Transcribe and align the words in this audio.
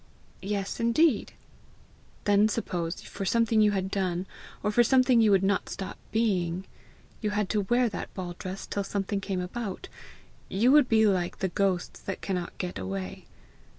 "Yes, 0.41 0.79
indeed." 0.79 1.33
"Then 2.23 2.49
suppose, 2.49 3.01
for 3.01 3.23
something 3.23 3.61
you 3.61 3.69
had 3.73 3.91
done, 3.91 4.25
or 4.63 4.71
for 4.71 4.83
something 4.83 5.21
you 5.21 5.29
would 5.29 5.43
not 5.43 5.69
stop 5.69 5.99
being, 6.11 6.65
you 7.21 7.29
had 7.29 7.49
to 7.49 7.61
wear 7.69 7.87
that 7.87 8.11
ball 8.15 8.33
dress 8.39 8.65
till 8.65 8.83
something 8.83 9.21
came 9.21 9.41
about 9.41 9.89
you 10.49 10.71
would 10.71 10.89
be 10.89 11.05
like 11.05 11.37
the 11.37 11.49
ghosts 11.49 11.99
that 11.99 12.19
cannot 12.19 12.57
get 12.57 12.79
away. 12.79 13.27